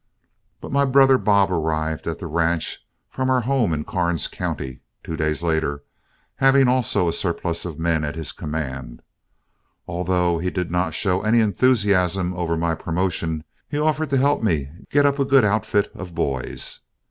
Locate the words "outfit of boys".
15.45-16.79